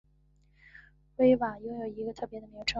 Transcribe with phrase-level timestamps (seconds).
[1.17, 2.65] 威瓦拥有一个特别的名称。